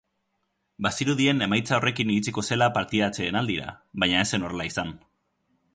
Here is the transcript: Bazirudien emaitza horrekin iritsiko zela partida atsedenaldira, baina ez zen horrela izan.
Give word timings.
Bazirudien 0.85 1.45
emaitza 1.47 1.77
horrekin 1.79 2.13
iritsiko 2.15 2.45
zela 2.55 2.71
partida 2.79 3.11
atsedenaldira, 3.13 3.75
baina 4.05 4.25
ez 4.25 4.29
zen 4.35 4.49
horrela 4.49 4.69
izan. 4.73 4.95